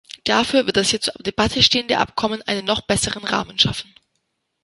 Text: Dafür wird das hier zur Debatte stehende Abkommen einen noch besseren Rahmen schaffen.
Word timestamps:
Dafür 0.23 0.65
wird 0.65 0.77
das 0.77 0.89
hier 0.89 0.99
zur 0.99 1.13
Debatte 1.21 1.61
stehende 1.61 1.99
Abkommen 1.99 2.41
einen 2.47 2.65
noch 2.65 2.81
besseren 2.81 3.23
Rahmen 3.23 3.59
schaffen. 3.59 3.93